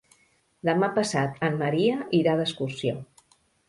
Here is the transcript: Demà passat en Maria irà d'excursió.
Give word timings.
Demà 0.69 0.89
passat 0.95 1.39
en 1.51 1.61
Maria 1.61 2.01
irà 2.25 2.37
d'excursió. 2.43 3.01